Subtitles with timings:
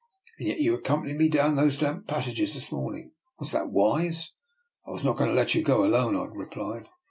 [0.39, 3.11] "And yet you accompanied me down to those damp passages this morning.
[3.37, 4.29] Was that wiser?
[4.87, 6.87] I was not going to let you go alone," I replied.